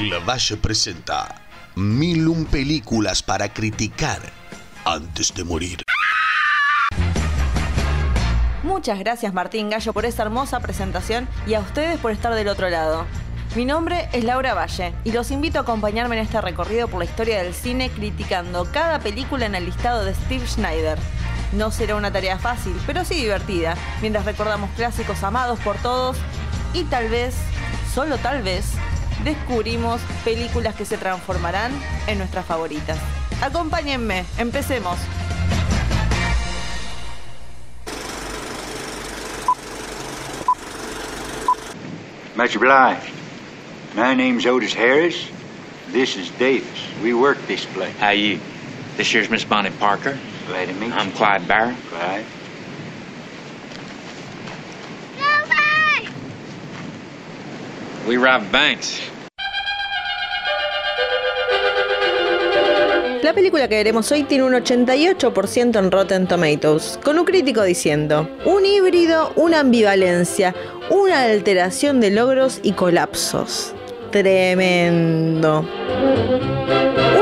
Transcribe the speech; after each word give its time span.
La 0.00 0.18
Valle 0.18 0.56
presenta 0.56 1.42
Mil 1.76 2.26
un 2.26 2.46
películas 2.46 3.22
para 3.22 3.52
criticar 3.52 4.18
antes 4.84 5.32
de 5.32 5.44
morir. 5.44 5.82
Muchas 8.64 8.98
gracias 8.98 9.32
Martín 9.32 9.70
Gallo 9.70 9.92
por 9.92 10.04
esta 10.04 10.24
hermosa 10.24 10.58
presentación 10.58 11.28
y 11.46 11.54
a 11.54 11.60
ustedes 11.60 12.00
por 12.00 12.10
estar 12.10 12.34
del 12.34 12.48
otro 12.48 12.68
lado. 12.70 13.06
Mi 13.54 13.64
nombre 13.64 14.08
es 14.12 14.24
Laura 14.24 14.52
Valle 14.52 14.92
y 15.04 15.12
los 15.12 15.30
invito 15.30 15.60
a 15.60 15.62
acompañarme 15.62 16.16
en 16.16 16.22
este 16.22 16.40
recorrido 16.40 16.88
por 16.88 16.98
la 16.98 17.04
historia 17.04 17.40
del 17.40 17.54
cine 17.54 17.88
criticando 17.88 18.66
cada 18.72 18.98
película 18.98 19.46
en 19.46 19.54
el 19.54 19.66
listado 19.66 20.04
de 20.04 20.12
Steve 20.12 20.44
Schneider. 20.48 20.98
No 21.52 21.70
será 21.70 21.94
una 21.94 22.12
tarea 22.12 22.40
fácil, 22.40 22.74
pero 22.84 23.04
sí 23.04 23.14
divertida, 23.14 23.76
mientras 24.00 24.24
recordamos 24.24 24.70
clásicos 24.70 25.22
amados 25.22 25.60
por 25.60 25.76
todos 25.76 26.16
y 26.72 26.82
tal 26.82 27.08
vez, 27.08 27.36
solo 27.94 28.18
tal 28.18 28.42
vez, 28.42 28.72
descubrimos 29.22 30.00
películas 30.24 30.74
que 30.74 30.84
se 30.84 30.96
transformarán 30.96 31.72
en 32.06 32.18
nuestras 32.18 32.44
favoritas. 32.46 32.98
Acompáñenme, 33.42 34.24
empecemos. 34.38 34.98
Much 42.36 42.56
obliged. 42.56 43.12
My 43.94 44.12
name's 44.12 44.44
Otis 44.44 44.74
Harris. 44.74 45.30
This 45.92 46.16
is 46.16 46.30
Davis. 46.32 46.66
We 47.00 47.14
work 47.14 47.38
this 47.46 47.64
place. 47.64 47.94
How 47.98 48.10
you? 48.10 48.40
This 48.96 49.12
here's 49.12 49.30
Miss 49.30 49.44
Bonnie 49.44 49.70
Parker. 49.70 50.18
Glad 50.48 50.66
to 50.66 50.74
meet 50.74 50.92
I'm 50.92 51.10
you. 51.10 51.14
Clyde 51.14 51.46
Barron. 51.46 51.76
Clyde. 51.90 52.24
We 58.06 58.18
banks. 58.18 59.00
La 63.22 63.32
película 63.32 63.66
que 63.66 63.76
veremos 63.76 64.12
hoy 64.12 64.24
tiene 64.24 64.44
un 64.44 64.52
88% 64.52 65.78
en 65.78 65.90
Rotten 65.90 66.26
Tomatoes, 66.26 66.98
con 67.02 67.18
un 67.18 67.24
crítico 67.24 67.62
diciendo, 67.62 68.28
un 68.44 68.66
híbrido, 68.66 69.32
una 69.36 69.60
ambivalencia, 69.60 70.54
una 70.90 71.22
alteración 71.22 72.00
de 72.00 72.10
logros 72.10 72.60
y 72.62 72.72
colapsos. 72.72 73.72
Tremendo. 74.10 75.66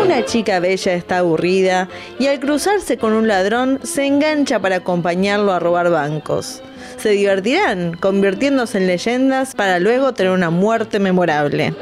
Una 0.04 0.24
chica 0.24 0.58
bella 0.58 0.94
está 0.94 1.18
aburrida 1.18 1.88
y 2.18 2.26
al 2.26 2.40
cruzarse 2.40 2.98
con 2.98 3.12
un 3.12 3.28
ladrón 3.28 3.78
se 3.84 4.04
engancha 4.04 4.58
para 4.58 4.76
acompañarlo 4.76 5.52
a 5.52 5.60
robar 5.60 5.90
bancos. 5.90 6.60
Se 6.96 7.10
divertirán 7.10 7.94
convirtiéndose 7.94 8.78
en 8.78 8.86
leyendas 8.86 9.54
para 9.54 9.78
luego 9.78 10.12
tener 10.12 10.32
una 10.32 10.50
muerte 10.50 10.98
memorable. 10.98 11.74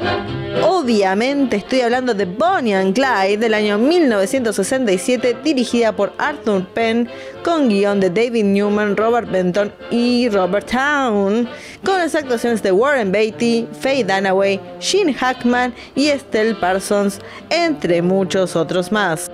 Obviamente 0.63 1.55
estoy 1.55 1.81
hablando 1.81 2.13
de 2.13 2.25
Bonnie 2.25 2.75
and 2.75 2.93
Clyde 2.93 3.37
del 3.37 3.53
año 3.53 3.77
1967 3.77 5.37
dirigida 5.43 5.95
por 5.95 6.13
Arthur 6.17 6.67
Penn 6.67 7.09
con 7.43 7.69
guion 7.69 7.99
de 7.99 8.09
David 8.09 8.43
Newman, 8.43 8.97
Robert 8.97 9.31
Benton 9.31 9.71
y 9.89 10.27
Robert 10.29 10.69
Town 10.69 11.47
con 11.83 11.97
las 11.97 12.15
actuaciones 12.15 12.61
de 12.61 12.71
Warren 12.71 13.11
Beatty, 13.11 13.67
Faye 13.79 14.03
Dunaway, 14.03 14.59
Gene 14.79 15.13
Hackman 15.13 15.73
y 15.95 16.09
Estelle 16.09 16.55
Parsons 16.55 17.19
entre 17.49 18.01
muchos 18.01 18.55
otros 18.55 18.91
más. 18.91 19.30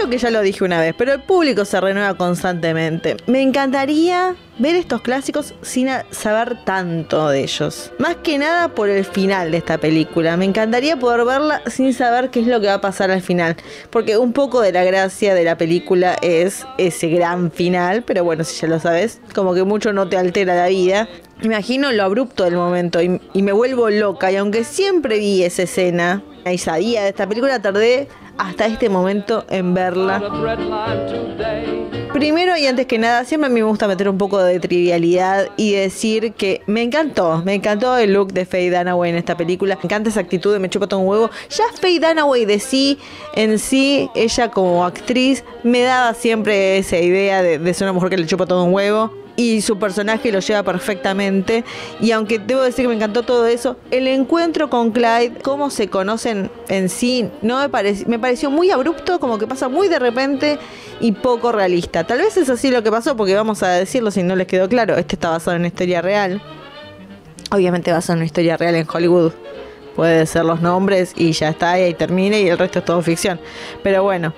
Creo 0.00 0.08
que 0.08 0.16
ya 0.16 0.30
lo 0.30 0.40
dije 0.40 0.64
una 0.64 0.80
vez, 0.80 0.94
pero 0.96 1.12
el 1.12 1.20
público 1.20 1.66
se 1.66 1.78
renueva 1.78 2.14
constantemente. 2.14 3.18
Me 3.26 3.42
encantaría 3.42 4.34
ver 4.58 4.74
estos 4.74 5.02
clásicos 5.02 5.52
sin 5.60 5.88
saber 6.10 6.64
tanto 6.64 7.28
de 7.28 7.42
ellos. 7.42 7.92
Más 7.98 8.16
que 8.16 8.38
nada 8.38 8.68
por 8.68 8.88
el 8.88 9.04
final 9.04 9.50
de 9.50 9.58
esta 9.58 9.76
película. 9.76 10.38
Me 10.38 10.46
encantaría 10.46 10.98
poder 10.98 11.26
verla 11.26 11.60
sin 11.66 11.92
saber 11.92 12.30
qué 12.30 12.40
es 12.40 12.46
lo 12.46 12.62
que 12.62 12.68
va 12.68 12.74
a 12.74 12.80
pasar 12.80 13.10
al 13.10 13.20
final. 13.20 13.56
Porque 13.90 14.16
un 14.16 14.32
poco 14.32 14.62
de 14.62 14.72
la 14.72 14.84
gracia 14.84 15.34
de 15.34 15.44
la 15.44 15.58
película 15.58 16.16
es 16.22 16.64
ese 16.78 17.08
gran 17.08 17.50
final. 17.50 18.02
Pero 18.02 18.24
bueno, 18.24 18.42
si 18.44 18.58
ya 18.58 18.68
lo 18.68 18.80
sabes, 18.80 19.20
como 19.34 19.52
que 19.52 19.64
mucho 19.64 19.92
no 19.92 20.08
te 20.08 20.16
altera 20.16 20.54
la 20.54 20.68
vida. 20.68 21.10
Imagino 21.42 21.92
lo 21.92 22.04
abrupto 22.04 22.44
del 22.44 22.54
momento 22.54 23.02
y, 23.02 23.20
y 23.34 23.42
me 23.42 23.52
vuelvo 23.52 23.90
loca. 23.90 24.32
Y 24.32 24.36
aunque 24.36 24.64
siempre 24.64 25.18
vi 25.18 25.42
esa 25.42 25.64
escena, 25.64 26.22
y 26.50 26.58
sabía 26.58 27.02
de 27.02 27.10
esta 27.10 27.28
película, 27.28 27.60
tardé 27.60 28.08
hasta 28.40 28.66
este 28.66 28.88
momento 28.88 29.44
en 29.50 29.74
verla. 29.74 30.18
Primero 32.14 32.56
y 32.56 32.66
antes 32.66 32.86
que 32.86 32.98
nada, 32.98 33.24
siempre 33.24 33.46
a 33.46 33.50
mí 33.50 33.60
me 33.60 33.66
gusta 33.66 33.86
meter 33.86 34.08
un 34.08 34.16
poco 34.16 34.42
de 34.42 34.58
trivialidad 34.58 35.48
y 35.56 35.72
decir 35.72 36.32
que 36.32 36.62
me 36.66 36.82
encantó, 36.82 37.42
me 37.44 37.54
encantó 37.54 37.96
el 37.98 38.14
look 38.14 38.32
de 38.32 38.46
Faye 38.46 38.70
Dunaway 38.70 39.10
en 39.10 39.16
esta 39.16 39.36
película, 39.36 39.76
me 39.76 39.82
encanta 39.84 40.08
esa 40.08 40.20
actitud 40.20 40.52
de 40.52 40.58
me 40.58 40.70
chupa 40.70 40.86
todo 40.86 41.00
un 41.00 41.06
huevo. 41.06 41.30
Ya 41.50 41.64
Faye 41.80 42.00
Dunaway 42.00 42.46
de 42.46 42.58
sí, 42.58 42.98
en 43.34 43.58
sí, 43.58 44.08
ella 44.14 44.50
como 44.50 44.84
actriz, 44.84 45.44
me 45.62 45.82
daba 45.82 46.14
siempre 46.14 46.78
esa 46.78 46.98
idea 46.98 47.42
de, 47.42 47.58
de 47.58 47.74
ser 47.74 47.86
una 47.86 47.92
mujer 47.92 48.08
que 48.08 48.16
le 48.16 48.26
chupa 48.26 48.46
todo 48.46 48.64
un 48.64 48.72
huevo 48.72 49.19
y 49.36 49.62
su 49.62 49.78
personaje 49.78 50.30
lo 50.32 50.40
lleva 50.40 50.62
perfectamente. 50.62 51.64
Y 52.00 52.10
aunque 52.12 52.38
debo 52.38 52.62
decir 52.62 52.84
que 52.84 52.88
me 52.88 52.94
encantó 52.94 53.22
todo 53.22 53.46
eso, 53.46 53.76
el 53.90 54.06
encuentro 54.06 54.68
con 54.68 54.90
Clyde, 54.90 55.34
cómo 55.42 55.70
se 55.70 55.88
conocen 55.88 56.50
en 56.68 56.88
sí, 56.88 57.28
no 57.42 57.58
me, 57.58 57.70
parec- 57.70 58.06
me 58.06 58.18
pareció 58.18 58.50
muy 58.50 58.70
abrupto, 58.70 59.18
como 59.20 59.38
que 59.38 59.46
pasa 59.46 59.68
muy 59.68 59.88
de 59.88 59.98
repente 59.98 60.58
y 61.00 61.12
poco 61.12 61.52
realista. 61.52 62.04
Tal 62.04 62.18
vez 62.18 62.36
es 62.36 62.50
así 62.50 62.70
lo 62.70 62.82
que 62.82 62.90
pasó, 62.90 63.16
porque 63.16 63.34
vamos 63.34 63.62
a 63.62 63.68
decirlo 63.68 64.10
si 64.10 64.22
no 64.22 64.36
les 64.36 64.46
quedó 64.46 64.68
claro, 64.68 64.96
este 64.96 65.16
está 65.16 65.30
basado 65.30 65.56
en 65.56 65.62
una 65.62 65.68
historia 65.68 66.02
real. 66.02 66.42
Obviamente 67.50 67.90
basado 67.90 68.14
en 68.14 68.18
una 68.18 68.26
historia 68.26 68.56
real 68.56 68.74
en 68.74 68.86
Hollywood. 68.92 69.32
Puede 69.96 70.24
ser 70.26 70.44
los 70.44 70.62
nombres 70.62 71.12
y 71.16 71.32
ya 71.32 71.48
está, 71.48 71.78
y 71.78 71.82
ahí 71.82 71.94
termina 71.94 72.38
y 72.38 72.48
el 72.48 72.56
resto 72.56 72.78
es 72.78 72.84
todo 72.84 73.02
ficción. 73.02 73.40
Pero 73.82 74.02
bueno, 74.02 74.32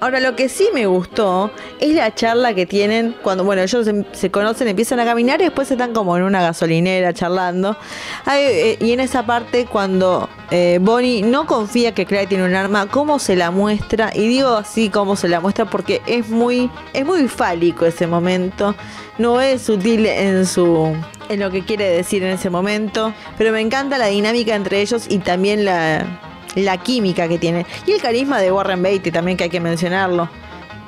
Ahora, 0.00 0.20
lo 0.20 0.36
que 0.36 0.48
sí 0.48 0.68
me 0.72 0.86
gustó 0.86 1.50
es 1.80 1.92
la 1.94 2.14
charla 2.14 2.54
que 2.54 2.66
tienen 2.66 3.16
cuando, 3.22 3.42
bueno, 3.42 3.62
ellos 3.62 3.88
se, 4.12 4.30
conocen, 4.30 4.68
empiezan 4.68 5.00
a 5.00 5.04
caminar 5.04 5.40
y 5.40 5.44
después 5.44 5.68
están 5.70 5.92
como 5.92 6.16
en 6.16 6.22
una 6.22 6.40
gasolinera 6.40 7.12
charlando. 7.12 7.76
Ay, 8.24 8.42
eh, 8.44 8.78
y 8.80 8.92
en 8.92 9.00
esa 9.00 9.26
parte, 9.26 9.66
cuando 9.66 10.28
eh, 10.52 10.78
Bonnie 10.80 11.22
no 11.22 11.46
confía 11.46 11.94
que 11.94 12.06
Clyde 12.06 12.28
tiene 12.28 12.44
un 12.44 12.54
arma, 12.54 12.86
cómo 12.86 13.18
se 13.18 13.34
la 13.34 13.50
muestra, 13.50 14.12
y 14.14 14.28
digo 14.28 14.50
así 14.54 14.88
cómo 14.88 15.16
se 15.16 15.28
la 15.28 15.40
muestra 15.40 15.64
porque 15.64 16.00
es 16.06 16.28
muy, 16.28 16.70
es 16.92 17.04
muy 17.04 17.26
fálico 17.26 17.84
ese 17.84 18.06
momento. 18.06 18.76
No 19.18 19.40
es 19.40 19.62
sutil 19.62 20.06
en 20.06 20.46
su. 20.46 20.94
en 21.28 21.40
lo 21.40 21.50
que 21.50 21.64
quiere 21.64 21.90
decir 21.90 22.22
en 22.22 22.30
ese 22.30 22.50
momento. 22.50 23.12
Pero 23.36 23.50
me 23.50 23.60
encanta 23.60 23.98
la 23.98 24.06
dinámica 24.06 24.54
entre 24.54 24.80
ellos 24.80 25.06
y 25.08 25.18
también 25.18 25.64
la 25.64 26.27
la 26.64 26.78
química 26.78 27.28
que 27.28 27.38
tiene. 27.38 27.66
Y 27.86 27.92
el 27.92 28.00
carisma 28.00 28.40
de 28.40 28.52
Warren 28.52 28.82
Beatty 28.82 29.10
también 29.10 29.36
que 29.36 29.44
hay 29.44 29.50
que 29.50 29.60
mencionarlo. 29.60 30.28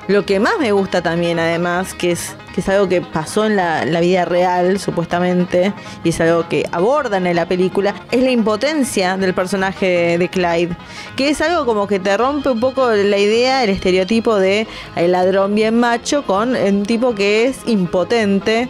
Lo 0.07 0.25
que 0.25 0.39
más 0.39 0.53
me 0.59 0.71
gusta 0.71 1.01
también, 1.01 1.39
además, 1.39 1.93
que 1.93 2.11
es, 2.11 2.35
que 2.55 2.61
es 2.61 2.69
algo 2.69 2.89
que 2.89 3.01
pasó 3.01 3.45
en 3.45 3.55
la, 3.55 3.99
vida 4.01 4.25
real, 4.25 4.79
supuestamente, 4.79 5.73
y 6.03 6.09
es 6.09 6.19
algo 6.19 6.49
que 6.49 6.67
abordan 6.71 7.27
en 7.27 7.35
la 7.35 7.45
película, 7.45 7.93
es 8.11 8.23
la 8.23 8.31
impotencia 8.31 9.15
del 9.15 9.33
personaje 9.33 9.85
de, 9.85 10.17
de 10.17 10.27
Clyde. 10.27 10.75
Que 11.15 11.29
es 11.29 11.39
algo 11.39 11.65
como 11.65 11.87
que 11.87 11.99
te 11.99 12.17
rompe 12.17 12.49
un 12.49 12.59
poco 12.59 12.89
la 12.89 13.17
idea, 13.17 13.63
el 13.63 13.69
estereotipo 13.69 14.35
de 14.35 14.67
el 14.95 15.11
ladrón 15.11 15.53
bien 15.53 15.79
macho 15.79 16.23
con 16.23 16.55
un 16.55 16.83
tipo 16.83 17.13
que 17.13 17.45
es 17.45 17.59
impotente. 17.67 18.69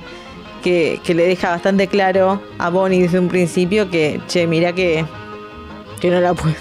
Que, 0.61 1.01
que 1.03 1.15
le 1.15 1.25
deja 1.25 1.49
bastante 1.49 1.87
claro 1.87 2.39
a 2.59 2.69
Bonnie 2.69 3.01
desde 3.01 3.17
un 3.17 3.29
principio 3.29 3.89
que, 3.89 4.21
che, 4.27 4.45
mira 4.45 4.73
que, 4.73 5.03
que 5.99 6.11
no 6.11 6.21
la 6.21 6.35
puedo, 6.35 6.53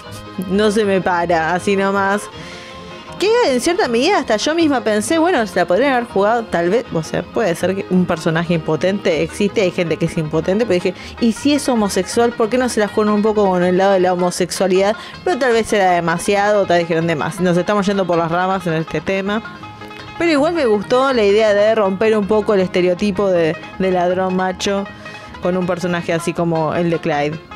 no 0.49 0.71
se 0.71 0.85
me 0.85 1.01
para, 1.01 1.53
así 1.53 1.75
nomás. 1.75 2.23
Que 3.19 3.29
en 3.53 3.61
cierta 3.61 3.87
medida 3.87 4.17
hasta 4.17 4.37
yo 4.37 4.55
misma 4.55 4.83
pensé, 4.83 5.19
bueno, 5.19 5.45
se 5.45 5.55
la 5.59 5.67
podrían 5.67 5.93
haber 5.93 6.07
jugado 6.07 6.43
tal 6.43 6.71
vez, 6.71 6.85
o 6.91 7.03
sea, 7.03 7.21
puede 7.21 7.53
ser 7.53 7.75
que 7.75 7.85
un 7.91 8.05
personaje 8.05 8.55
impotente 8.55 9.21
existe, 9.21 9.61
hay 9.61 9.69
gente 9.69 9.97
que 9.97 10.05
es 10.05 10.17
impotente, 10.17 10.65
pero 10.65 10.73
dije, 10.73 10.95
¿y 11.19 11.33
si 11.33 11.53
es 11.53 11.69
homosexual? 11.69 12.31
¿Por 12.31 12.49
qué 12.49 12.57
no 12.57 12.67
se 12.67 12.79
la 12.79 12.87
juegan 12.87 13.13
un 13.13 13.21
poco 13.21 13.47
con 13.47 13.63
el 13.63 13.77
lado 13.77 13.93
de 13.93 13.99
la 13.99 14.13
homosexualidad? 14.13 14.95
Pero 15.23 15.37
tal 15.37 15.53
vez 15.53 15.71
era 15.71 15.91
demasiado, 15.91 16.65
tal 16.65 16.79
vez 16.79 16.87
dijeron 16.87 17.05
de 17.05 17.15
más. 17.15 17.39
Nos 17.39 17.57
estamos 17.57 17.85
yendo 17.85 18.07
por 18.07 18.17
las 18.17 18.31
ramas 18.31 18.65
en 18.65 18.73
este 18.73 19.01
tema. 19.01 19.43
Pero 20.17 20.31
igual 20.31 20.53
me 20.53 20.65
gustó 20.65 21.13
la 21.13 21.23
idea 21.23 21.53
de 21.53 21.75
romper 21.75 22.17
un 22.17 22.25
poco 22.25 22.55
el 22.55 22.61
estereotipo 22.61 23.29
de, 23.29 23.55
de 23.77 23.91
ladrón 23.91 24.35
macho 24.35 24.85
con 25.43 25.57
un 25.57 25.67
personaje 25.67 26.11
así 26.13 26.33
como 26.33 26.73
el 26.73 26.89
de 26.89 26.99
Clyde. 26.99 27.50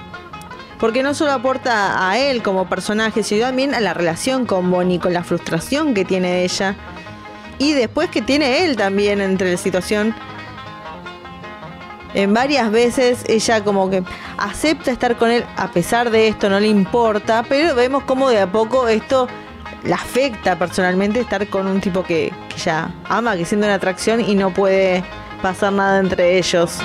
Porque 0.80 1.04
no 1.04 1.14
solo 1.14 1.32
aporta 1.32 2.10
a 2.10 2.18
él 2.18 2.44
como 2.44 2.68
personaje, 2.68 3.24
sino 3.24 3.46
también 3.46 3.74
a 3.74 3.80
la 3.80 3.94
relación 3.94 4.46
con 4.46 4.70
Bonnie, 4.70 5.00
con 5.00 5.14
la 5.14 5.24
frustración 5.24 5.94
que 5.94 6.06
tiene 6.06 6.44
ella. 6.44 6.76
Y 7.58 7.74
después 7.74 8.10
que 8.10 8.22
tiene 8.22 8.66
él 8.66 8.76
también 8.76 9.22
entre 9.22 9.52
la 9.52 9.58
situación. 9.58 10.14
En 12.14 12.34
varias 12.34 12.72
veces 12.72 13.24
ella 13.28 13.64
como 13.64 13.90
que 13.90 14.04
acepta 14.38 14.92
estar 14.92 15.18
con 15.18 15.32
él 15.32 15.44
a 15.58 15.72
pesar 15.72 16.12
de 16.12 16.30
esto, 16.30 16.50
no 16.50 16.60
le 16.60 16.68
importa, 16.68 17.44
pero 17.48 17.76
vemos 17.76 18.04
como 18.04 18.30
de 18.30 18.40
a 18.40 18.50
poco 18.50 18.88
esto 18.88 19.28
la 19.84 19.96
afecta 19.96 20.58
personalmente 20.58 21.20
estar 21.20 21.46
con 21.48 21.68
un 21.68 21.82
tipo 21.82 22.04
que, 22.04 22.34
que 22.50 22.58
ya 22.58 22.90
ama, 23.10 23.36
que 23.36 23.46
siente 23.46 23.68
una 23.68 23.76
atracción 23.76 24.22
y 24.22 24.36
no 24.36 24.52
puede 24.54 25.04
pasar 25.42 25.74
nada 25.74 26.00
entre 26.00 26.38
ellos. 26.38 26.80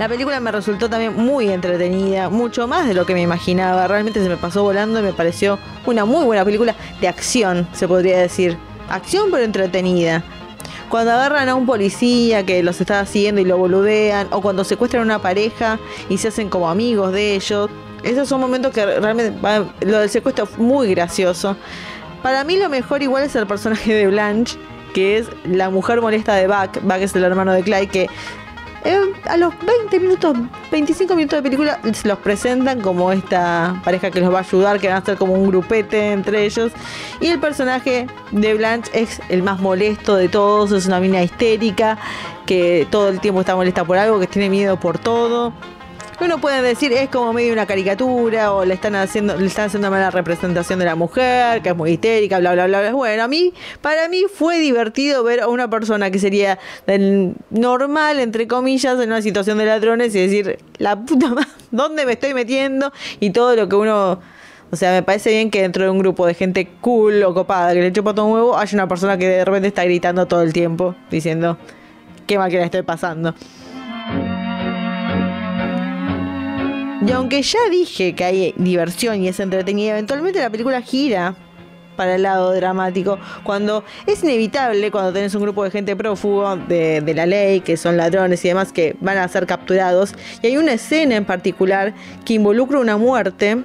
La 0.00 0.08
película 0.08 0.40
me 0.40 0.50
resultó 0.50 0.88
también 0.88 1.14
muy 1.14 1.50
entretenida, 1.50 2.30
mucho 2.30 2.66
más 2.66 2.88
de 2.88 2.94
lo 2.94 3.04
que 3.04 3.12
me 3.12 3.20
imaginaba. 3.20 3.86
Realmente 3.86 4.22
se 4.22 4.30
me 4.30 4.38
pasó 4.38 4.62
volando 4.62 4.98
y 4.98 5.02
me 5.02 5.12
pareció 5.12 5.58
una 5.84 6.06
muy 6.06 6.24
buena 6.24 6.42
película 6.42 6.74
de 7.02 7.08
acción, 7.08 7.68
se 7.74 7.86
podría 7.86 8.16
decir. 8.16 8.56
Acción 8.88 9.28
pero 9.30 9.44
entretenida. 9.44 10.24
Cuando 10.88 11.12
agarran 11.12 11.50
a 11.50 11.54
un 11.54 11.66
policía 11.66 12.46
que 12.46 12.62
los 12.62 12.80
está 12.80 13.00
haciendo 13.00 13.42
y 13.42 13.44
lo 13.44 13.58
boludean, 13.58 14.28
o 14.30 14.40
cuando 14.40 14.64
secuestran 14.64 15.02
a 15.02 15.04
una 15.04 15.18
pareja 15.18 15.78
y 16.08 16.16
se 16.16 16.28
hacen 16.28 16.48
como 16.48 16.70
amigos 16.70 17.12
de 17.12 17.34
ellos, 17.34 17.68
esos 18.02 18.26
son 18.26 18.40
momentos 18.40 18.72
que 18.72 18.86
realmente 18.86 19.34
lo 19.82 19.98
del 19.98 20.08
secuestro 20.08 20.46
es 20.46 20.56
muy 20.56 20.94
gracioso. 20.94 21.58
Para 22.22 22.42
mí 22.44 22.56
lo 22.56 22.70
mejor 22.70 23.02
igual 23.02 23.24
es 23.24 23.36
el 23.36 23.46
personaje 23.46 23.92
de 23.92 24.06
Blanche, 24.06 24.56
que 24.94 25.18
es 25.18 25.26
la 25.44 25.68
mujer 25.70 26.00
molesta 26.00 26.34
de 26.34 26.46
Buck. 26.46 26.80
Buck 26.82 27.00
es 27.00 27.14
el 27.14 27.24
hermano 27.24 27.52
de 27.52 27.62
Clyde, 27.62 27.88
que 27.88 28.08
a 29.28 29.36
los 29.36 29.54
20 29.64 30.00
minutos, 30.00 30.36
25 30.70 31.14
minutos 31.14 31.38
de 31.38 31.42
película 31.42 31.80
se 31.92 32.08
los 32.08 32.18
presentan 32.18 32.80
como 32.80 33.12
esta 33.12 33.80
pareja 33.84 34.10
que 34.10 34.20
los 34.20 34.32
va 34.32 34.38
a 34.38 34.42
ayudar, 34.42 34.80
que 34.80 34.88
van 34.88 35.02
a 35.02 35.04
ser 35.04 35.16
como 35.16 35.34
un 35.34 35.48
grupete 35.48 36.12
entre 36.12 36.44
ellos. 36.44 36.72
Y 37.20 37.26
el 37.26 37.38
personaje 37.38 38.06
de 38.30 38.54
Blanche 38.54 38.90
es 38.94 39.20
el 39.28 39.42
más 39.42 39.60
molesto 39.60 40.16
de 40.16 40.28
todos, 40.28 40.72
es 40.72 40.86
una 40.86 41.00
mina 41.00 41.22
histérica 41.22 41.98
que 42.46 42.86
todo 42.90 43.08
el 43.08 43.20
tiempo 43.20 43.40
está 43.40 43.54
molesta 43.54 43.84
por 43.84 43.98
algo, 43.98 44.18
que 44.18 44.26
tiene 44.26 44.48
miedo 44.48 44.78
por 44.78 44.98
todo 44.98 45.52
uno 46.20 46.40
puede 46.40 46.62
decir 46.62 46.92
es 46.92 47.08
como 47.08 47.32
medio 47.32 47.52
una 47.52 47.66
caricatura 47.66 48.52
o 48.52 48.64
le 48.64 48.74
están 48.74 48.94
haciendo 48.94 49.36
le 49.36 49.46
están 49.46 49.66
haciendo 49.66 49.90
mala 49.90 50.10
representación 50.10 50.78
de 50.78 50.84
la 50.84 50.94
mujer, 50.94 51.62
que 51.62 51.70
es 51.70 51.76
muy 51.76 51.92
histérica, 51.92 52.38
bla 52.38 52.52
bla 52.52 52.66
bla. 52.66 52.92
Bueno, 52.92 53.22
a 53.24 53.28
mí 53.28 53.52
para 53.80 54.08
mí 54.08 54.24
fue 54.32 54.58
divertido 54.58 55.22
ver 55.24 55.40
a 55.40 55.48
una 55.48 55.68
persona 55.68 56.10
que 56.10 56.18
sería 56.18 56.58
normal 57.50 58.20
entre 58.20 58.46
comillas 58.46 59.00
en 59.00 59.08
una 59.08 59.22
situación 59.22 59.58
de 59.58 59.66
ladrones 59.66 60.14
y 60.14 60.20
decir, 60.20 60.58
la 60.78 60.96
puta 60.96 61.28
madre, 61.28 61.48
¿dónde 61.70 62.06
me 62.06 62.12
estoy 62.12 62.34
metiendo? 62.34 62.92
Y 63.20 63.30
todo 63.30 63.56
lo 63.56 63.68
que 63.68 63.76
uno 63.76 64.20
o 64.72 64.76
sea, 64.76 64.92
me 64.92 65.02
parece 65.02 65.30
bien 65.30 65.50
que 65.50 65.62
dentro 65.62 65.82
de 65.82 65.90
un 65.90 65.98
grupo 65.98 66.26
de 66.26 66.34
gente 66.34 66.68
cool 66.80 67.22
o 67.24 67.34
copada 67.34 67.72
que 67.72 67.80
le 67.80 67.92
chupa 67.92 68.14
todo 68.14 68.26
un 68.26 68.32
huevo, 68.34 68.56
haya 68.56 68.76
una 68.76 68.86
persona 68.86 69.18
que 69.18 69.26
de 69.26 69.44
repente 69.44 69.66
está 69.66 69.84
gritando 69.84 70.26
todo 70.26 70.42
el 70.42 70.52
tiempo, 70.52 70.94
diciendo, 71.10 71.58
qué 72.26 72.38
mal 72.38 72.50
que 72.50 72.58
la 72.58 72.66
estoy 72.66 72.82
pasando. 72.82 73.34
Y 77.06 77.12
aunque 77.12 77.40
ya 77.40 77.58
dije 77.70 78.14
que 78.14 78.24
hay 78.24 78.54
diversión 78.58 79.22
y 79.22 79.28
es 79.28 79.40
entretenida, 79.40 79.92
eventualmente 79.92 80.38
la 80.38 80.50
película 80.50 80.82
gira 80.82 81.34
para 81.96 82.16
el 82.16 82.22
lado 82.22 82.52
dramático, 82.52 83.18
cuando 83.42 83.84
es 84.06 84.22
inevitable, 84.22 84.90
cuando 84.90 85.12
tenés 85.12 85.34
un 85.34 85.42
grupo 85.42 85.64
de 85.64 85.70
gente 85.70 85.96
prófugo 85.96 86.56
de, 86.56 87.12
la 87.14 87.26
ley, 87.26 87.60
que 87.60 87.76
son 87.76 87.96
ladrones 87.96 88.44
y 88.44 88.48
demás, 88.48 88.72
que 88.72 88.96
van 89.00 89.18
a 89.18 89.28
ser 89.28 89.46
capturados, 89.46 90.14
y 90.42 90.46
hay 90.46 90.56
una 90.56 90.72
escena 90.72 91.16
en 91.16 91.24
particular 91.24 91.94
que 92.24 92.34
involucra 92.34 92.78
una 92.78 92.96
muerte, 92.96 93.64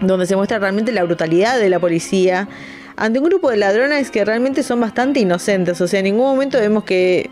donde 0.00 0.26
se 0.26 0.36
muestra 0.36 0.58
realmente 0.58 0.92
la 0.92 1.04
brutalidad 1.04 1.58
de 1.58 1.68
la 1.68 1.78
policía, 1.78 2.48
ante 2.96 3.18
un 3.18 3.26
grupo 3.26 3.50
de 3.50 3.56
ladrones 3.56 4.10
que 4.10 4.24
realmente 4.24 4.62
son 4.62 4.80
bastante 4.80 5.20
inocentes, 5.20 5.80
o 5.80 5.88
sea, 5.88 6.00
en 6.00 6.04
ningún 6.04 6.26
momento 6.26 6.58
vemos 6.58 6.84
que, 6.84 7.30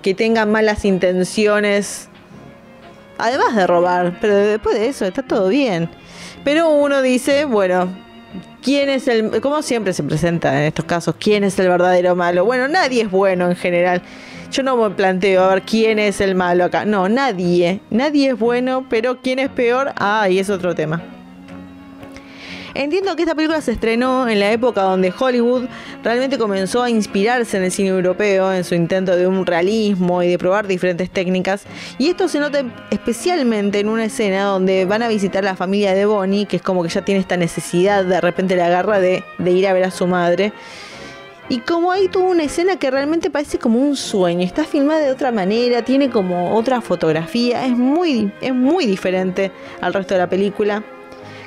que 0.00 0.14
tengan 0.14 0.50
malas 0.50 0.84
intenciones 0.84 2.08
además 3.22 3.54
de 3.54 3.66
robar, 3.66 4.18
pero 4.20 4.36
después 4.36 4.74
de 4.74 4.88
eso 4.88 5.06
está 5.06 5.22
todo 5.22 5.48
bien. 5.48 5.88
Pero 6.44 6.70
uno 6.70 7.02
dice, 7.02 7.44
bueno, 7.44 7.88
¿quién 8.62 8.90
es 8.90 9.06
el, 9.06 9.40
como 9.40 9.62
siempre 9.62 9.92
se 9.92 10.02
presenta 10.02 10.58
en 10.58 10.64
estos 10.64 10.84
casos, 10.84 11.14
quién 11.18 11.44
es 11.44 11.56
el 11.60 11.68
verdadero 11.68 12.16
malo? 12.16 12.44
Bueno, 12.44 12.66
nadie 12.66 13.02
es 13.02 13.10
bueno 13.10 13.48
en 13.48 13.56
general. 13.56 14.02
Yo 14.50 14.62
no 14.64 14.76
me 14.76 14.90
planteo 14.90 15.44
a 15.44 15.54
ver 15.54 15.62
quién 15.62 15.98
es 15.98 16.20
el 16.20 16.34
malo 16.34 16.64
acá. 16.64 16.84
No, 16.84 17.08
nadie. 17.08 17.80
Nadie 17.90 18.30
es 18.30 18.38
bueno, 18.38 18.86
pero 18.90 19.20
quién 19.22 19.38
es 19.38 19.48
peor, 19.48 19.92
ah, 19.96 20.28
y 20.28 20.40
es 20.40 20.50
otro 20.50 20.74
tema. 20.74 21.00
Entiendo 22.74 23.14
que 23.16 23.22
esta 23.22 23.34
película 23.34 23.60
se 23.60 23.72
estrenó 23.72 24.26
en 24.28 24.40
la 24.40 24.50
época 24.50 24.82
donde 24.82 25.12
Hollywood 25.16 25.64
realmente 26.02 26.38
comenzó 26.38 26.82
a 26.82 26.88
inspirarse 26.88 27.58
en 27.58 27.64
el 27.64 27.70
cine 27.70 27.90
europeo, 27.90 28.50
en 28.50 28.64
su 28.64 28.74
intento 28.74 29.14
de 29.14 29.26
un 29.26 29.44
realismo 29.44 30.22
y 30.22 30.28
de 30.28 30.38
probar 30.38 30.66
diferentes 30.66 31.10
técnicas. 31.10 31.64
Y 31.98 32.08
esto 32.08 32.28
se 32.28 32.40
nota 32.40 32.64
especialmente 32.90 33.80
en 33.80 33.88
una 33.88 34.06
escena 34.06 34.44
donde 34.44 34.86
van 34.86 35.02
a 35.02 35.08
visitar 35.08 35.44
la 35.44 35.54
familia 35.54 35.94
de 35.94 36.06
Bonnie, 36.06 36.46
que 36.46 36.56
es 36.56 36.62
como 36.62 36.82
que 36.82 36.88
ya 36.88 37.04
tiene 37.04 37.20
esta 37.20 37.36
necesidad, 37.36 38.06
de 38.06 38.20
repente 38.22 38.56
la 38.56 38.66
agarra 38.66 39.00
de, 39.00 39.22
ir 39.44 39.66
a 39.66 39.74
ver 39.74 39.84
a 39.84 39.90
su 39.90 40.06
madre. 40.06 40.54
Y 41.50 41.58
como 41.58 41.92
hay 41.92 42.08
toda 42.08 42.24
una 42.24 42.44
escena 42.44 42.76
que 42.76 42.90
realmente 42.90 43.28
parece 43.28 43.58
como 43.58 43.80
un 43.80 43.96
sueño, 43.96 44.46
está 44.46 44.64
filmada 44.64 45.00
de 45.00 45.10
otra 45.10 45.30
manera, 45.30 45.82
tiene 45.82 46.08
como 46.08 46.54
otra 46.54 46.80
fotografía, 46.80 47.66
es 47.66 47.76
muy, 47.76 48.32
es 48.40 48.54
muy 48.54 48.86
diferente 48.86 49.52
al 49.82 49.92
resto 49.92 50.14
de 50.14 50.20
la 50.20 50.30
película 50.30 50.82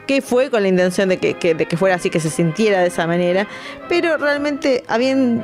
que 0.06 0.22
fue 0.22 0.50
con 0.50 0.62
la 0.62 0.68
intención 0.68 1.10
de 1.10 1.18
que, 1.18 1.54
de 1.54 1.66
que 1.66 1.78
fuera 1.78 1.96
así, 1.96 2.10
que 2.10 2.20
se 2.20 2.30
sintiera 2.30 2.82
de 2.82 2.88
esa 2.88 3.08
manera, 3.08 3.48
pero 3.90 4.18
realmente 4.18 4.84
habían... 4.88 5.44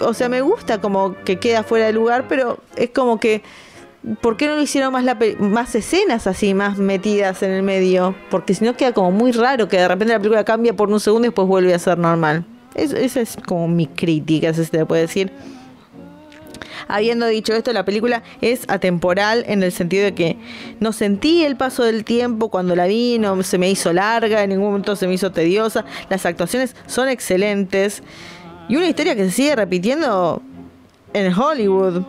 O 0.00 0.12
sea, 0.12 0.28
me 0.28 0.40
gusta 0.40 0.80
como 0.80 1.14
que 1.24 1.38
queda 1.38 1.62
fuera 1.62 1.86
de 1.86 1.92
lugar, 1.92 2.26
pero 2.28 2.58
es 2.76 2.90
como 2.90 3.20
que... 3.20 3.42
¿Por 4.20 4.36
qué 4.36 4.48
no 4.48 4.60
hicieron 4.60 4.92
más, 4.92 5.02
la, 5.02 5.16
más 5.38 5.74
escenas 5.74 6.26
así, 6.26 6.52
más 6.52 6.76
metidas 6.76 7.42
en 7.42 7.52
el 7.52 7.62
medio? 7.62 8.14
Porque 8.30 8.52
si 8.52 8.62
no 8.62 8.76
queda 8.76 8.92
como 8.92 9.10
muy 9.10 9.32
raro 9.32 9.66
que 9.66 9.78
de 9.78 9.88
repente 9.88 10.12
la 10.12 10.18
película 10.18 10.44
cambia 10.44 10.76
por 10.76 10.90
un 10.90 11.00
segundo 11.00 11.24
y 11.24 11.28
después 11.30 11.48
vuelve 11.48 11.72
a 11.72 11.78
ser 11.78 11.96
normal. 11.96 12.44
esa 12.74 13.20
es 13.22 13.38
como 13.46 13.66
mi 13.66 13.86
crítica, 13.86 14.52
si 14.52 14.66
se 14.66 14.84
puede 14.84 15.02
decir. 15.02 15.32
Habiendo 16.88 17.26
dicho 17.26 17.52
esto, 17.54 17.72
la 17.72 17.84
película 17.84 18.22
es 18.40 18.64
atemporal 18.68 19.44
en 19.46 19.62
el 19.62 19.72
sentido 19.72 20.04
de 20.04 20.14
que 20.14 20.36
no 20.80 20.92
sentí 20.92 21.44
el 21.44 21.56
paso 21.56 21.84
del 21.84 22.04
tiempo 22.04 22.50
cuando 22.50 22.76
la 22.76 22.86
vi, 22.86 23.18
no 23.18 23.42
se 23.42 23.58
me 23.58 23.70
hizo 23.70 23.92
larga, 23.92 24.42
en 24.42 24.50
ningún 24.50 24.66
momento 24.66 24.96
se 24.96 25.06
me 25.06 25.14
hizo 25.14 25.32
tediosa. 25.32 25.84
Las 26.08 26.26
actuaciones 26.26 26.76
son 26.86 27.08
excelentes 27.08 28.02
y 28.68 28.76
una 28.76 28.88
historia 28.88 29.14
que 29.14 29.24
se 29.24 29.30
sigue 29.30 29.56
repitiendo 29.56 30.42
en 31.12 31.32
Hollywood 31.32 32.02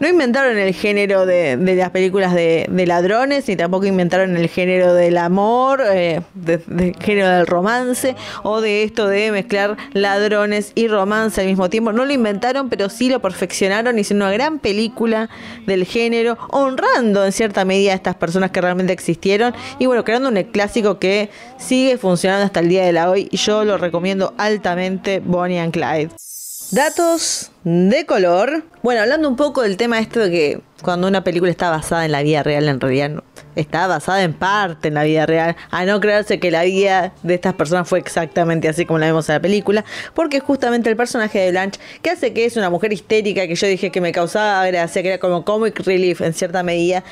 no 0.00 0.08
inventaron 0.08 0.56
el 0.58 0.72
género 0.72 1.26
de, 1.26 1.58
las 1.76 1.90
películas 1.90 2.34
de, 2.34 2.66
ladrones, 2.86 3.46
ni 3.46 3.54
tampoco 3.54 3.84
inventaron 3.84 4.34
el 4.34 4.48
género 4.48 4.94
del 4.94 5.18
amor, 5.18 5.82
eh, 5.86 6.22
del 6.34 6.96
género 6.98 7.28
del 7.28 7.46
romance, 7.46 8.16
o 8.42 8.62
de 8.62 8.82
esto 8.82 9.06
de 9.08 9.30
mezclar 9.30 9.76
ladrones 9.92 10.72
y 10.74 10.88
romance 10.88 11.42
al 11.42 11.48
mismo 11.48 11.68
tiempo. 11.68 11.92
No 11.92 12.06
lo 12.06 12.12
inventaron, 12.14 12.70
pero 12.70 12.88
sí 12.88 13.10
lo 13.10 13.20
perfeccionaron, 13.20 13.98
hicieron 13.98 14.22
una 14.22 14.32
gran 14.32 14.58
película 14.58 15.28
del 15.66 15.84
género, 15.84 16.38
honrando 16.48 17.24
en 17.26 17.32
cierta 17.32 17.66
medida 17.66 17.92
a 17.92 17.96
estas 17.96 18.16
personas 18.16 18.52
que 18.52 18.62
realmente 18.62 18.94
existieron, 18.94 19.52
y 19.78 19.84
bueno, 19.84 20.02
creando 20.02 20.30
un 20.30 20.42
clásico 20.44 20.98
que 20.98 21.28
sigue 21.58 21.98
funcionando 21.98 22.46
hasta 22.46 22.60
el 22.60 22.70
día 22.70 22.86
de 22.86 22.92
la 22.92 23.10
hoy, 23.10 23.28
y 23.30 23.36
yo 23.36 23.66
lo 23.66 23.76
recomiendo 23.76 24.32
altamente, 24.38 25.20
Bonnie 25.20 25.58
and 25.58 25.74
Clyde. 25.74 26.29
Datos 26.70 27.50
de 27.64 28.06
color. 28.06 28.62
Bueno, 28.84 29.00
hablando 29.00 29.28
un 29.28 29.34
poco 29.34 29.62
del 29.62 29.76
tema 29.76 29.98
esto 29.98 30.20
de 30.20 30.30
que 30.30 30.60
cuando 30.82 31.08
una 31.08 31.24
película 31.24 31.50
está 31.50 31.68
basada 31.68 32.04
en 32.04 32.12
la 32.12 32.22
vida 32.22 32.44
real, 32.44 32.68
en 32.68 32.78
realidad 32.78 33.10
no, 33.10 33.24
está 33.56 33.88
basada 33.88 34.22
en 34.22 34.34
parte 34.34 34.86
en 34.86 34.94
la 34.94 35.02
vida 35.02 35.26
real, 35.26 35.56
a 35.72 35.84
no 35.84 35.98
creerse 35.98 36.38
que 36.38 36.52
la 36.52 36.62
vida 36.62 37.12
de 37.24 37.34
estas 37.34 37.54
personas 37.54 37.88
fue 37.88 37.98
exactamente 37.98 38.68
así 38.68 38.86
como 38.86 39.00
la 39.00 39.06
vemos 39.06 39.28
en 39.28 39.34
la 39.34 39.40
película, 39.40 39.84
porque 40.14 40.38
justamente 40.38 40.88
el 40.88 40.96
personaje 40.96 41.40
de 41.40 41.50
Blanche, 41.50 41.80
que 42.02 42.10
hace 42.10 42.32
que 42.32 42.44
es 42.44 42.56
una 42.56 42.70
mujer 42.70 42.92
histérica, 42.92 43.48
que 43.48 43.56
yo 43.56 43.66
dije 43.66 43.90
que 43.90 44.00
me 44.00 44.12
causaba 44.12 44.64
gracia, 44.66 45.02
que 45.02 45.08
era 45.08 45.18
como 45.18 45.44
comic 45.44 45.80
relief 45.80 46.20
en 46.20 46.34
cierta 46.34 46.62
medida, 46.62 47.02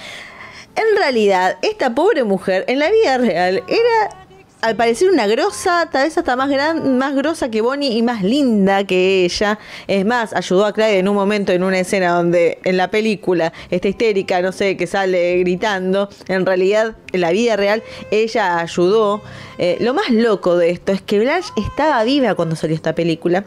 en 0.77 0.97
realidad, 0.97 1.57
esta 1.62 1.97
pobre 1.97 2.23
mujer 2.23 2.65
en 2.69 2.79
la 2.79 2.93
vida 2.93 3.19
real 3.19 3.65
era 3.67 4.28
al 4.61 4.75
parecer 4.77 5.11
una 5.11 5.27
grosa, 5.27 5.88
tal 5.91 6.05
vez 6.05 6.19
hasta 6.19 6.35
más 6.35 6.49
gran, 6.50 6.99
más 6.99 7.15
grosa 7.15 7.50
que 7.50 7.61
Bonnie 7.61 7.97
y 7.97 8.03
más 8.03 8.23
linda 8.23 8.85
que 8.85 9.25
ella. 9.25 9.59
Es 9.87 10.05
más, 10.05 10.35
ayudó 10.35 10.67
a 10.67 10.73
Clyde 10.73 10.99
en 10.99 11.09
un 11.09 11.15
momento 11.15 11.53
en 11.53 11.62
una 11.62 11.79
escena 11.79 12.11
donde 12.11 12.59
en 12.65 12.77
la 12.77 12.91
película 12.91 13.53
está 13.71 13.88
histérica, 13.88 14.43
no 14.43 14.50
sé, 14.50 14.77
que 14.77 14.87
sale 14.87 15.38
gritando. 15.38 16.09
En 16.27 16.45
realidad, 16.45 16.97
en 17.12 17.21
la 17.21 17.31
vida 17.31 17.57
real, 17.57 17.83
ella 18.11 18.59
ayudó. 18.59 19.23
Eh, 19.59 19.77
lo 19.81 19.95
más 19.95 20.11
loco 20.11 20.57
de 20.57 20.71
esto 20.71 20.93
es 20.93 21.03
que 21.03 21.21
Blanche 21.21 21.50
estaba 21.57 22.03
viva 22.03 22.35
cuando 22.35 22.57
salió 22.57 22.75
esta 22.75 22.95
película. 22.95 23.45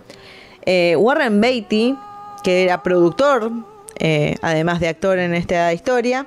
Eh, 0.65 0.96
Warren 0.96 1.41
Beatty, 1.41 1.98
que 2.44 2.63
era 2.63 2.84
productor, 2.84 3.51
eh, 4.00 4.36
además 4.41 4.80
de 4.80 4.88
actor 4.88 5.20
en 5.20 5.34
esta 5.34 5.74
historia, 5.74 6.25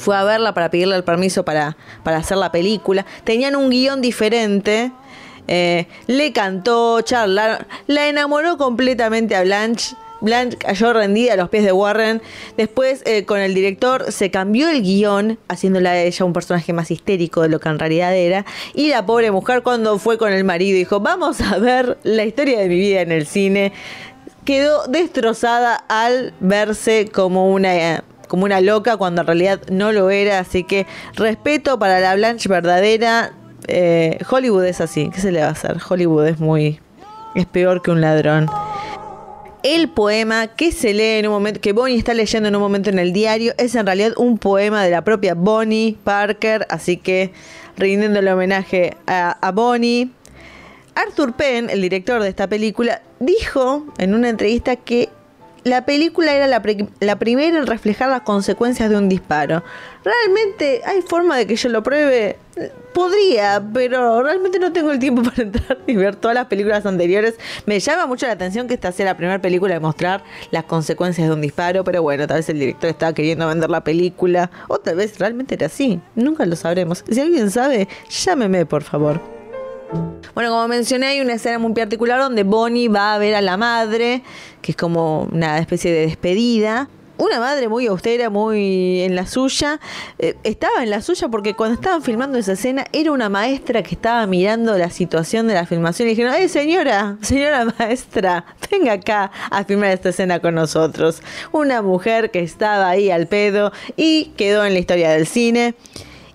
fue 0.00 0.16
a 0.16 0.24
verla 0.24 0.54
para 0.54 0.70
pedirle 0.70 0.96
el 0.96 1.04
permiso 1.04 1.44
para, 1.44 1.76
para 2.02 2.18
hacer 2.18 2.38
la 2.38 2.50
película. 2.50 3.06
Tenían 3.24 3.54
un 3.54 3.70
guion 3.70 4.00
diferente. 4.00 4.92
Eh, 5.46 5.86
le 6.06 6.32
cantó, 6.32 7.00
charlaron. 7.02 7.66
La 7.86 8.08
enamoró 8.08 8.56
completamente 8.56 9.36
a 9.36 9.42
Blanche. 9.42 9.94
Blanche 10.20 10.58
cayó 10.58 10.92
rendida 10.92 11.32
a 11.32 11.36
los 11.36 11.48
pies 11.48 11.64
de 11.64 11.72
Warren. 11.72 12.20
Después, 12.56 13.02
eh, 13.06 13.24
con 13.24 13.40
el 13.40 13.54
director, 13.54 14.12
se 14.12 14.30
cambió 14.30 14.68
el 14.68 14.82
guion, 14.82 15.38
haciéndola 15.48 15.92
a 15.92 16.02
ella 16.02 16.24
un 16.26 16.34
personaje 16.34 16.72
más 16.72 16.90
histérico 16.90 17.40
de 17.40 17.48
lo 17.48 17.58
que 17.58 17.68
en 17.70 17.78
realidad 17.78 18.14
era. 18.14 18.44
Y 18.74 18.88
la 18.88 19.06
pobre 19.06 19.30
mujer, 19.30 19.62
cuando 19.62 19.98
fue 19.98 20.18
con 20.18 20.32
el 20.32 20.44
marido, 20.44 20.76
dijo: 20.76 21.00
Vamos 21.00 21.40
a 21.40 21.58
ver 21.58 21.98
la 22.02 22.24
historia 22.24 22.60
de 22.60 22.68
mi 22.68 22.76
vida 22.78 23.00
en 23.00 23.12
el 23.12 23.26
cine 23.26 23.72
quedó 24.44 24.86
destrozada 24.86 25.76
al 25.88 26.32
verse 26.40 27.08
como 27.12 27.50
una 27.50 28.02
como 28.30 28.44
una 28.44 28.60
loca 28.60 28.96
cuando 28.96 29.22
en 29.22 29.26
realidad 29.26 29.60
no 29.72 29.90
lo 29.90 30.08
era, 30.08 30.38
así 30.38 30.62
que 30.62 30.86
respeto 31.16 31.80
para 31.80 31.98
la 31.98 32.14
Blanche 32.14 32.48
verdadera. 32.48 33.32
Eh, 33.66 34.18
Hollywood 34.30 34.66
es 34.66 34.80
así, 34.80 35.10
¿qué 35.12 35.20
se 35.20 35.32
le 35.32 35.40
va 35.40 35.48
a 35.48 35.50
hacer? 35.50 35.78
Hollywood 35.86 36.28
es 36.28 36.38
muy 36.38 36.78
es 37.34 37.46
peor 37.46 37.82
que 37.82 37.90
un 37.90 38.00
ladrón. 38.00 38.46
El 39.64 39.90
poema 39.90 40.46
que 40.46 40.70
se 40.70 40.94
lee 40.94 41.18
en 41.18 41.26
un 41.26 41.32
momento, 41.32 41.60
que 41.60 41.72
Bonnie 41.72 41.98
está 41.98 42.14
leyendo 42.14 42.48
en 42.48 42.54
un 42.54 42.62
momento 42.62 42.88
en 42.88 43.00
el 43.00 43.12
diario, 43.12 43.52
es 43.58 43.74
en 43.74 43.84
realidad 43.84 44.12
un 44.16 44.38
poema 44.38 44.84
de 44.84 44.90
la 44.90 45.02
propia 45.02 45.34
Bonnie 45.34 45.98
Parker, 46.04 46.68
así 46.70 46.98
que 46.98 47.32
rindiéndole 47.76 48.32
homenaje 48.32 48.96
a, 49.08 49.32
a 49.44 49.50
Bonnie. 49.50 50.12
Arthur 50.94 51.32
Penn, 51.32 51.68
el 51.68 51.82
director 51.82 52.22
de 52.22 52.28
esta 52.28 52.46
película, 52.46 53.02
dijo 53.18 53.86
en 53.98 54.14
una 54.14 54.28
entrevista 54.28 54.76
que 54.76 55.08
la 55.64 55.84
película 55.84 56.34
era 56.34 56.46
la, 56.46 56.62
primera 57.18 57.58
en 57.58 57.66
reflejar 57.66 58.08
las 58.08 58.22
consecuencias 58.22 58.90
de 58.90 58.96
un 58.96 59.08
disparo. 59.08 59.62
¿Realmente 60.04 60.80
hay 60.84 61.02
forma 61.02 61.36
de 61.36 61.46
que 61.46 61.56
yo 61.56 61.68
lo 61.68 61.82
pruebe? 61.82 62.38
Podría, 62.94 63.62
pero 63.72 64.22
realmente 64.22 64.58
no 64.58 64.72
tengo 64.72 64.90
el 64.92 64.98
tiempo 64.98 65.22
para 65.30 65.42
entrar 65.42 65.78
y 65.86 65.94
ver 65.96 66.16
todas 66.16 66.34
las 66.34 66.46
películas 66.46 66.86
anteriores. 66.86 67.34
Me 67.66 67.78
llama 67.80 68.06
mucho 68.06 68.26
la 68.26 68.32
atención 68.32 68.68
que 68.68 68.74
esta 68.74 68.92
sea 68.92 69.06
la 69.06 69.16
primera 69.16 69.40
película 69.40 69.74
de 69.74 69.80
mostrar 69.80 70.24
las 70.50 70.64
consecuencias 70.64 71.28
de 71.28 71.34
un 71.34 71.40
disparo, 71.40 71.84
pero 71.84 72.02
bueno, 72.02 72.26
tal 72.26 72.38
vez 72.38 72.48
el 72.48 72.58
director 72.58 72.90
estaba 72.90 73.12
queriendo 73.12 73.46
vender 73.46 73.70
la 73.70 73.84
película, 73.84 74.50
o 74.68 74.78
tal 74.78 74.96
vez 74.96 75.18
realmente 75.18 75.54
era 75.54 75.66
así. 75.66 76.00
Nunca 76.14 76.46
lo 76.46 76.56
sabremos. 76.56 77.04
Si 77.10 77.20
alguien 77.20 77.50
sabe, 77.50 77.88
llámeme, 78.08 78.66
por 78.66 78.82
favor. 78.82 79.39
Bueno, 80.34 80.50
como 80.50 80.68
mencioné, 80.68 81.06
hay 81.08 81.20
una 81.20 81.34
escena 81.34 81.58
muy 81.58 81.72
particular 81.74 82.20
donde 82.20 82.44
Bonnie 82.44 82.88
va 82.88 83.14
a 83.14 83.18
ver 83.18 83.34
a 83.34 83.40
la 83.40 83.56
madre, 83.56 84.22
que 84.62 84.72
es 84.72 84.76
como 84.76 85.24
una 85.32 85.58
especie 85.58 85.92
de 85.92 86.06
despedida. 86.06 86.88
Una 87.18 87.38
madre 87.38 87.68
muy 87.68 87.86
austera, 87.86 88.30
muy 88.30 89.02
en 89.02 89.14
la 89.14 89.26
suya. 89.26 89.78
Eh, 90.18 90.36
estaba 90.42 90.82
en 90.82 90.88
la 90.88 91.02
suya 91.02 91.28
porque 91.28 91.54
cuando 91.54 91.74
estaban 91.74 92.02
filmando 92.02 92.38
esa 92.38 92.52
escena 92.52 92.86
era 92.92 93.12
una 93.12 93.28
maestra 93.28 93.82
que 93.82 93.94
estaba 93.94 94.26
mirando 94.26 94.78
la 94.78 94.88
situación 94.88 95.46
de 95.46 95.52
la 95.52 95.66
filmación 95.66 96.08
y 96.08 96.12
dijeron, 96.12 96.32
¡eh, 96.34 96.48
señora, 96.48 97.18
señora 97.20 97.66
maestra, 97.78 98.46
venga 98.70 98.94
acá 98.94 99.30
a 99.50 99.64
filmar 99.64 99.90
esta 99.90 100.08
escena 100.08 100.40
con 100.40 100.54
nosotros! 100.54 101.22
Una 101.52 101.82
mujer 101.82 102.30
que 102.30 102.40
estaba 102.40 102.88
ahí 102.88 103.10
al 103.10 103.26
pedo 103.26 103.72
y 103.98 104.32
quedó 104.38 104.64
en 104.64 104.72
la 104.72 104.78
historia 104.78 105.10
del 105.10 105.26
cine. 105.26 105.74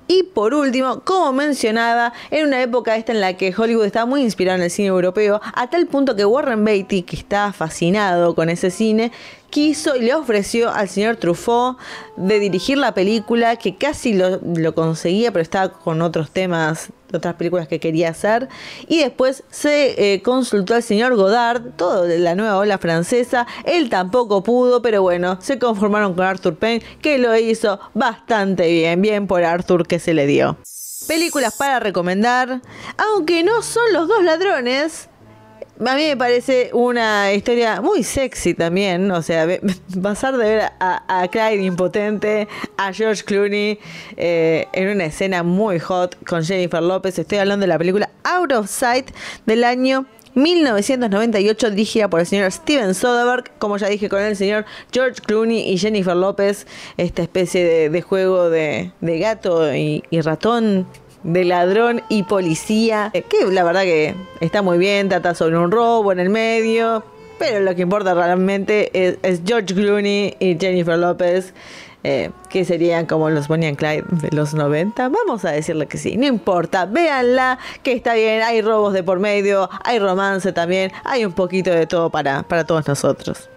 Y 0.08 0.24
por 0.24 0.54
último, 0.54 1.02
como 1.02 1.34
mencionaba, 1.34 2.14
en 2.30 2.48
una 2.48 2.62
época 2.62 2.96
esta 2.96 3.12
en 3.12 3.22
la 3.22 3.34
que 3.34 3.54
Hollywood 3.56 3.86
estaba 3.86 4.06
muy 4.06 4.22
inspirado 4.22 4.58
en 4.58 4.64
el 4.64 4.70
cine 4.70 4.90
europeo, 4.90 5.42
a 5.56 5.70
tal 5.70 5.88
punto 5.88 6.16
que 6.16 6.26
Warren 6.26 6.64
Beatty, 6.64 7.02
que 7.02 7.16
estaba 7.16 7.52
fascinado 7.54 8.36
con 8.36 8.50
ese 8.50 8.70
cine, 8.70 9.12
quiso 9.50 9.96
y 9.96 10.02
le 10.02 10.14
ofreció 10.14 10.72
al 10.72 10.90
señor 10.90 11.16
Truffaut 11.16 11.78
de 12.18 12.40
dirigir 12.40 12.78
la 12.78 12.94
película, 12.94 13.56
que 13.56 13.78
casi 13.78 14.14
lo, 14.14 14.76
conseguía, 14.76 15.32
pero 15.32 15.42
estaba 15.42 15.72
con 15.72 16.04
otros 16.04 16.30
temas, 16.30 16.90
otras 17.16 17.36
películas 17.36 17.68
que 17.68 17.80
quería 17.80 18.10
hacer. 18.10 18.48
Y 18.88 19.00
después 19.00 19.44
se 19.50 20.14
eh, 20.14 20.22
consultó 20.22 20.76
al 20.76 20.84
señor 20.84 21.16
Godard, 21.16 21.72
todo 21.76 22.04
de 22.04 22.20
la 22.20 22.36
nueva 22.36 22.58
ola 22.58 22.78
francesa. 22.78 23.48
Él 23.64 23.90
tampoco 23.90 24.44
pudo, 24.44 24.82
pero 24.82 25.02
bueno, 25.02 25.40
se 25.42 25.60
conformaron 25.60 26.14
con 26.14 26.26
Arthur 26.26 26.56
Penn, 26.56 26.82
que 27.02 27.18
lo 27.18 27.36
hizo 27.36 27.80
bastante 27.94 28.68
bien, 28.70 29.02
bien 29.02 29.28
por 29.28 29.44
Arthur 29.44 29.88
que 29.88 30.00
se 30.00 30.14
le 30.14 30.28
dio. 30.28 30.58
Películas 31.08 31.56
para 31.58 31.80
recomendar, 31.80 32.62
aunque 32.98 33.44
no 33.44 33.62
son 33.62 33.94
los 33.94 34.08
dos 34.08 34.24
ladrones, 34.24 35.08
a 35.80 35.96
mí 35.96 36.08
me 36.08 36.18
parece 36.18 36.70
una 36.74 37.34
historia 37.34 37.82
muy 37.82 38.04
sexy 38.04 38.54
también, 38.54 39.12
o 39.12 39.22
sea, 39.22 39.48
pasar 40.02 40.38
de 40.38 40.46
ver 40.46 40.62
a, 40.80 41.22
a 41.22 41.28
Clyde 41.28 41.64
impotente, 41.64 42.48
a 42.78 42.94
George 42.94 43.24
Clooney 43.24 43.80
eh, 44.16 44.68
en 44.74 44.90
una 44.90 45.06
escena 45.06 45.44
muy 45.44 45.80
hot 45.80 46.18
con 46.26 46.44
Jennifer 46.44 46.82
López. 46.82 47.20
Estoy 47.20 47.40
hablando 47.40 47.64
de 47.64 47.68
la 47.68 47.78
película 47.78 48.10
Out 48.24 48.54
of 48.54 48.70
Sight 48.70 49.12
del 49.46 49.64
año 49.64 50.06
1998, 50.36 51.72
dirigida 51.72 52.10
por 52.10 52.20
el 52.20 52.26
señor 52.26 52.52
Steven 52.52 52.94
Soderbergh, 52.94 53.52
como 53.58 53.78
ya 53.78 53.88
dije 53.88 54.10
con 54.10 54.22
el 54.22 54.36
señor 54.36 54.66
George 54.92 55.22
Clooney 55.26 55.70
y 55.70 55.78
Jennifer 55.78 56.16
López, 56.16 56.68
esta 56.98 57.22
especie 57.22 57.90
de, 57.90 58.02
juego 58.02 58.50
de, 58.50 58.92
gato 59.02 59.74
y 59.74 60.04
ratón 60.22 60.88
de 61.26 61.44
ladrón 61.44 62.04
y 62.08 62.24
policía, 62.24 63.10
eh, 63.14 63.24
que 63.24 63.46
la 63.52 63.64
verdad 63.64 63.82
que 63.82 64.16
está 64.40 64.62
muy 64.62 64.78
bien, 64.78 65.10
trata 65.10 65.34
sobre 65.34 65.58
un 65.58 65.72
robo 65.72 66.12
en 66.12 66.20
el 66.20 66.30
medio, 66.30 67.04
pero 67.40 67.60
lo 67.60 67.76
que 67.76 67.82
importa 67.82 68.14
realmente 68.14 68.92
es, 68.94 69.42
George 69.46 69.74
Clooney 69.74 70.36
y 70.40 70.58
Jennifer 70.58 70.98
López. 70.98 71.54
Eh, 72.08 72.30
que 72.50 72.66
serían 72.66 73.08
como 73.08 73.32
los 73.32 73.48
Bonnie 73.48 73.68
and 73.68 73.78
Clyde 73.80 74.04
de 74.08 74.30
los 74.30 74.54
90. 74.54 75.10
Vamos 75.10 75.44
a 75.44 75.50
decirle 75.50 75.88
que 75.88 75.98
sí, 75.98 76.18
no 76.18 76.28
importa, 76.28 76.86
véanla, 76.86 77.58
que 77.82 77.94
está 77.94 78.14
bien, 78.14 78.44
hay 78.44 78.62
robos 78.62 78.94
de 78.94 79.02
por 79.02 79.20
medio, 79.20 79.72
hay 79.84 79.98
romance 79.98 80.54
también, 80.54 80.92
hay 81.04 81.26
un 81.26 81.34
poquito 81.34 81.72
de 81.72 81.88
todo 81.88 82.12
para, 82.12 82.44
para 82.44 82.64
todos 82.64 82.88
nosotros. 82.88 83.50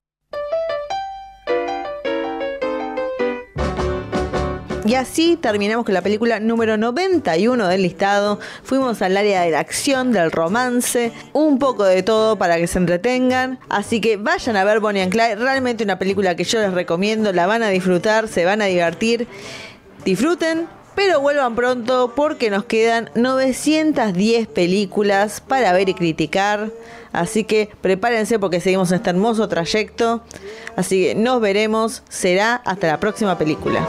Y 4.88 4.94
así 4.94 5.36
terminamos 5.36 5.84
con 5.84 5.92
la 5.92 6.00
película 6.00 6.40
número 6.40 6.78
91 6.78 7.68
del 7.68 7.82
listado. 7.82 8.40
Fuimos 8.62 9.02
al 9.02 9.18
área 9.18 9.42
de 9.42 9.50
la 9.50 9.58
acción, 9.58 10.12
del 10.12 10.32
romance, 10.32 11.12
un 11.34 11.58
poco 11.58 11.84
de 11.84 12.02
todo 12.02 12.38
para 12.38 12.56
que 12.56 12.66
se 12.66 12.78
entretengan. 12.78 13.58
Así 13.68 14.00
que 14.00 14.16
vayan 14.16 14.56
a 14.56 14.64
ver 14.64 14.80
Bonnie 14.80 15.02
and 15.02 15.12
Clyde. 15.12 15.36
Realmente 15.36 15.84
una 15.84 15.98
película 15.98 16.36
que 16.36 16.44
yo 16.44 16.60
les 16.60 16.72
recomiendo. 16.72 17.34
La 17.34 17.46
van 17.46 17.62
a 17.62 17.68
disfrutar, 17.68 18.28
se 18.28 18.46
van 18.46 18.62
a 18.62 18.64
divertir. 18.64 19.28
Disfruten, 20.06 20.66
pero 20.94 21.20
vuelvan 21.20 21.54
pronto 21.54 22.14
porque 22.16 22.48
nos 22.48 22.64
quedan 22.64 23.10
910 23.14 24.46
películas 24.46 25.42
para 25.42 25.74
ver 25.74 25.90
y 25.90 25.92
criticar. 25.92 26.70
Así 27.12 27.44
que 27.44 27.68
prepárense 27.82 28.38
porque 28.38 28.62
seguimos 28.62 28.90
en 28.90 28.96
este 28.96 29.10
hermoso 29.10 29.48
trayecto. 29.48 30.22
Así 30.76 31.02
que 31.02 31.14
nos 31.14 31.42
veremos. 31.42 32.04
Será 32.08 32.54
hasta 32.54 32.86
la 32.86 32.98
próxima 32.98 33.36
película. 33.36 33.86